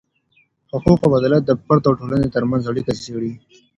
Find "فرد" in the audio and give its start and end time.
1.65-1.83